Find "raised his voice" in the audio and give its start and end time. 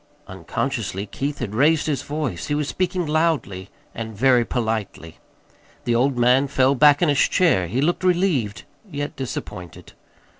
1.53-2.47